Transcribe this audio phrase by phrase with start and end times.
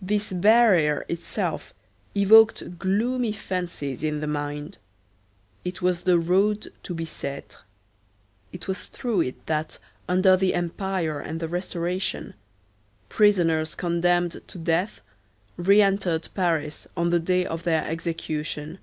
[0.00, 1.74] This barrier itself
[2.14, 4.78] evoked gloomy fancies in the mind.
[5.66, 7.58] It was the road to Bicêtre.
[8.52, 9.78] It was through it that,
[10.08, 12.32] under the Empire and the Restoration,
[13.10, 15.02] prisoners condemned to death
[15.58, 18.78] re entered Paris on the day of their execution.